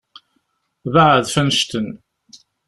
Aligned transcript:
Beεεed 0.91 1.23
ɣef 1.25 1.35
annect-en. 1.41 1.89